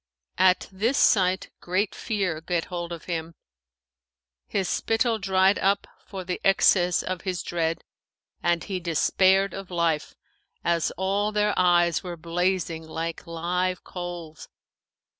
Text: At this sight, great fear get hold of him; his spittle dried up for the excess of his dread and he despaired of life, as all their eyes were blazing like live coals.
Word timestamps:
At 0.39 0.67
this 0.71 0.97
sight, 0.97 1.51
great 1.59 1.93
fear 1.93 2.41
get 2.41 2.65
hold 2.73 2.91
of 2.91 3.03
him; 3.05 3.35
his 4.47 4.67
spittle 4.67 5.19
dried 5.19 5.59
up 5.59 5.85
for 6.07 6.23
the 6.23 6.41
excess 6.43 7.03
of 7.03 7.21
his 7.21 7.43
dread 7.43 7.83
and 8.41 8.63
he 8.63 8.79
despaired 8.79 9.53
of 9.53 9.69
life, 9.69 10.15
as 10.63 10.89
all 10.97 11.31
their 11.31 11.53
eyes 11.55 12.01
were 12.01 12.17
blazing 12.17 12.81
like 12.87 13.27
live 13.27 13.83
coals. 13.83 14.49